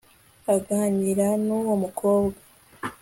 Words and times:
aganira 0.55 1.27
n'uwo 1.45 1.73
mukobwa 1.83 2.39